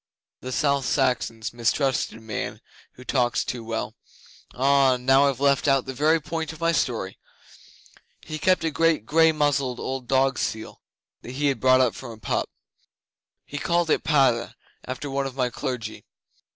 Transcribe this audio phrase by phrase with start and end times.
[0.39, 2.59] The South Saxons mistrust a man
[2.93, 3.93] who talks too well.
[4.51, 4.97] Ah!
[4.97, 7.19] Now, I've left out the very point of my story.
[8.21, 10.81] He kept a great grey muzzled old dog seal
[11.21, 12.49] that he had brought up from a pup.
[13.45, 14.55] He called it Padda
[14.87, 16.03] after one of my clergy.